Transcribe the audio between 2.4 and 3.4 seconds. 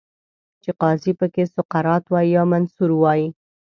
منصور وای